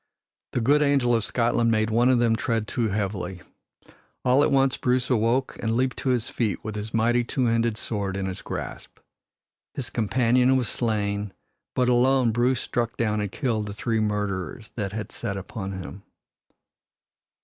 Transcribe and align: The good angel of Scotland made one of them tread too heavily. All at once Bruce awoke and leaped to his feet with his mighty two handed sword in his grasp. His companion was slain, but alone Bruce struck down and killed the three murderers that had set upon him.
The 0.53 0.61
good 0.61 0.81
angel 0.81 1.13
of 1.13 1.23
Scotland 1.23 1.69
made 1.69 1.91
one 1.91 2.09
of 2.09 2.17
them 2.17 2.35
tread 2.35 2.67
too 2.67 2.87
heavily. 2.89 3.43
All 4.25 4.41
at 4.41 4.51
once 4.51 4.75
Bruce 4.75 5.11
awoke 5.11 5.55
and 5.59 5.77
leaped 5.77 5.97
to 5.97 6.09
his 6.09 6.27
feet 6.27 6.63
with 6.63 6.73
his 6.73 6.91
mighty 6.91 7.23
two 7.23 7.45
handed 7.45 7.77
sword 7.77 8.17
in 8.17 8.25
his 8.25 8.41
grasp. 8.41 8.97
His 9.75 9.91
companion 9.91 10.57
was 10.57 10.67
slain, 10.67 11.33
but 11.75 11.87
alone 11.87 12.31
Bruce 12.31 12.61
struck 12.61 12.97
down 12.97 13.21
and 13.21 13.31
killed 13.31 13.67
the 13.67 13.73
three 13.73 13.99
murderers 13.99 14.71
that 14.75 14.91
had 14.91 15.11
set 15.11 15.37
upon 15.37 15.73
him. 15.73 16.01